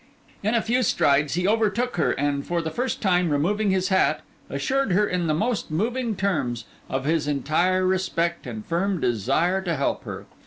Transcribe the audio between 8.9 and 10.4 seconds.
desire to help her.